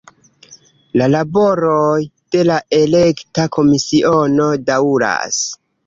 [1.01, 1.99] La laboroj
[2.37, 5.45] de la Elekta Komisiono daŭras.